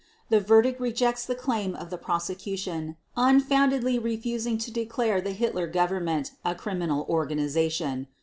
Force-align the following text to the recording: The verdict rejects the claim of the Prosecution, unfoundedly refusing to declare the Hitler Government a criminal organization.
The 0.29 0.39
verdict 0.39 0.81
rejects 0.81 1.27
the 1.27 1.35
claim 1.35 1.75
of 1.75 1.91
the 1.91 1.97
Prosecution, 1.99 2.95
unfoundedly 3.15 3.99
refusing 3.99 4.57
to 4.57 4.71
declare 4.71 5.21
the 5.21 5.29
Hitler 5.29 5.67
Government 5.67 6.31
a 6.43 6.55
criminal 6.55 7.05
organization. 7.07 8.07